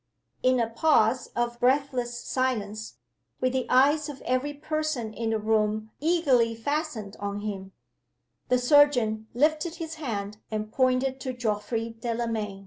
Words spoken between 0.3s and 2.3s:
In a pause of breathless